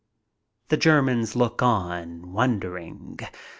The 0.69 0.77
Germans 0.77 1.35
look 1.35 1.61
on, 1.61 2.31
won 2.33 2.59
dering. 2.59 3.19